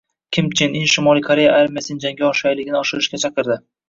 [0.35, 3.59] Kim Chen In Shimoliy Koreya armiyasining jangovar shayligini oshirishga chaqirdi